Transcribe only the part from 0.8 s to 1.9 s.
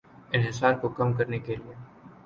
کو کم کرنے کے لیے